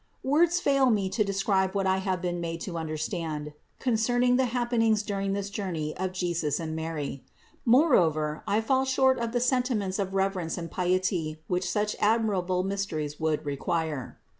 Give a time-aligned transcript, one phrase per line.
[0.23, 0.31] 625.
[0.41, 5.03] Words fail me to describe what I have been made to understand concerning the happenings
[5.03, 7.23] during this journey of Jesus and Mary;
[7.65, 12.63] moreover, I fall short of the sentiments of reverence and piety which such admir able
[12.63, 14.17] mysteries would require.